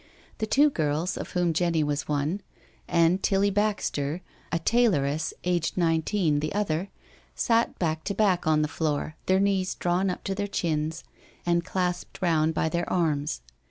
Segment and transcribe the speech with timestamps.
[0.39, 2.41] The two girls, of whom Jenny was one,
[2.87, 6.89] and Tilly Baxter, a tailoress, aged nineteen, the other,
[7.35, 11.03] sat badk to back on the floor, their knees drawn up to their chins
[11.45, 13.41] and clasped round by their arms.